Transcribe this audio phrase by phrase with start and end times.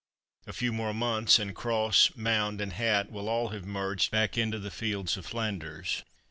[0.47, 4.57] A few more months; and cross, mound and hat will all have merged back into
[4.57, 6.01] the fields of Flanders.